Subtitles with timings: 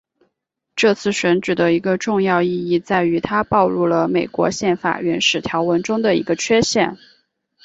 [0.75, 6.97] 这次选举的一个重要意义在于它暴露了美国宪法原始条文中的一个缺陷。